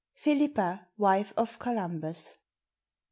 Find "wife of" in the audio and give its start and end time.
0.97-1.59